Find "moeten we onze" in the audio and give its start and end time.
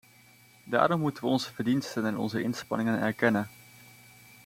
0.99-1.53